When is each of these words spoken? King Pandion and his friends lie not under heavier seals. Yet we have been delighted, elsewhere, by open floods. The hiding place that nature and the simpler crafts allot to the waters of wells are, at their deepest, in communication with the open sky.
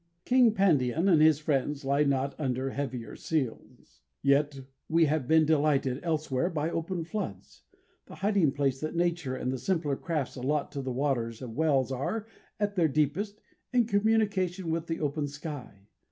King 0.25 0.55
Pandion 0.55 1.07
and 1.07 1.21
his 1.21 1.37
friends 1.37 1.85
lie 1.85 2.03
not 2.03 2.33
under 2.39 2.71
heavier 2.71 3.15
seals. 3.15 4.01
Yet 4.23 4.61
we 4.89 5.05
have 5.05 5.27
been 5.27 5.45
delighted, 5.45 5.99
elsewhere, 6.01 6.49
by 6.49 6.71
open 6.71 7.03
floods. 7.03 7.65
The 8.07 8.15
hiding 8.15 8.51
place 8.53 8.79
that 8.79 8.95
nature 8.95 9.35
and 9.35 9.51
the 9.53 9.59
simpler 9.59 9.95
crafts 9.95 10.35
allot 10.35 10.71
to 10.71 10.81
the 10.81 10.91
waters 10.91 11.43
of 11.43 11.53
wells 11.55 11.91
are, 11.91 12.25
at 12.59 12.75
their 12.75 12.87
deepest, 12.87 13.41
in 13.71 13.85
communication 13.85 14.71
with 14.71 14.87
the 14.87 14.99
open 14.99 15.27
sky. 15.27 15.85